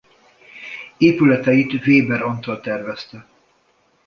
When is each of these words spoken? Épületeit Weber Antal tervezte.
Épületeit 0.97 1.85
Weber 1.87 2.21
Antal 2.21 2.59
tervezte. 2.61 3.25